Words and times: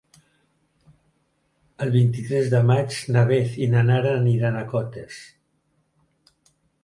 El 1.85 1.91
vint-i-tres 1.95 2.49
de 2.55 2.61
maig 2.71 2.97
na 3.17 3.23
Beth 3.31 3.59
i 3.65 3.69
na 3.75 3.83
Nara 3.91 4.13
aniran 4.21 4.57
a 4.63 4.67
Cotes. 4.75 5.19